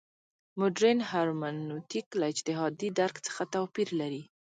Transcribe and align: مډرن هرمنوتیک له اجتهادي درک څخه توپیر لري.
مډرن 0.59 0.99
هرمنوتیک 1.09 2.07
له 2.19 2.25
اجتهادي 2.31 2.89
درک 2.99 3.15
څخه 3.27 3.41
توپیر 3.53 3.89
لري. 3.99 4.23